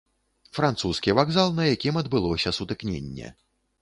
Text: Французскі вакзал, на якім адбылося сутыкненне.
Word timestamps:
Французскі 0.57 1.13
вакзал, 1.19 1.53
на 1.59 1.67
якім 1.73 1.99
адбылося 2.03 2.55
сутыкненне. 2.59 3.27